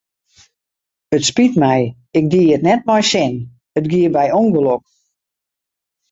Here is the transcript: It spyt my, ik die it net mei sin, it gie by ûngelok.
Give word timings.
It 1.17 1.25
spyt 1.29 1.53
my, 1.63 1.77
ik 2.19 2.25
die 2.31 2.47
it 2.55 2.65
net 2.67 2.81
mei 2.87 3.01
sin, 3.11 3.33
it 3.77 3.85
gie 3.91 4.09
by 4.15 4.27
ûngelok. 4.41 4.83